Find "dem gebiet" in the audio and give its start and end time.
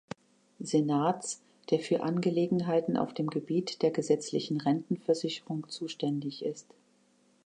3.13-3.83